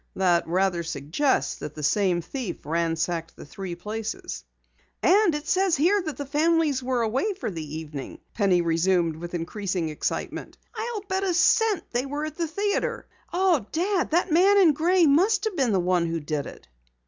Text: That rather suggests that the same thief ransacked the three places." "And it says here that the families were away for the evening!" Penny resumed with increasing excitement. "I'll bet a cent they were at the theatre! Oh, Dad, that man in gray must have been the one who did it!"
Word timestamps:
That 0.15 0.47
rather 0.47 0.81
suggests 0.81 1.57
that 1.57 1.75
the 1.75 1.83
same 1.83 2.23
thief 2.23 2.65
ransacked 2.65 3.35
the 3.35 3.45
three 3.45 3.75
places." 3.75 4.43
"And 5.03 5.35
it 5.35 5.47
says 5.47 5.77
here 5.77 6.01
that 6.01 6.17
the 6.17 6.25
families 6.25 6.81
were 6.81 7.03
away 7.03 7.33
for 7.35 7.51
the 7.51 7.75
evening!" 7.77 8.17
Penny 8.33 8.61
resumed 8.61 9.17
with 9.17 9.35
increasing 9.35 9.89
excitement. 9.89 10.57
"I'll 10.73 11.01
bet 11.01 11.23
a 11.23 11.35
cent 11.35 11.83
they 11.91 12.07
were 12.07 12.25
at 12.25 12.35
the 12.35 12.47
theatre! 12.47 13.05
Oh, 13.31 13.67
Dad, 13.71 14.09
that 14.09 14.31
man 14.31 14.57
in 14.57 14.73
gray 14.73 15.05
must 15.05 15.43
have 15.43 15.55
been 15.55 15.71
the 15.71 15.79
one 15.79 16.07
who 16.07 16.19
did 16.19 16.47
it!" 16.47 16.67